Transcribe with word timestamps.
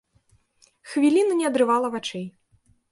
Хвіліну 0.93 1.39
не 1.43 1.49
адрывала 1.51 1.87
вачэй. 1.99 2.27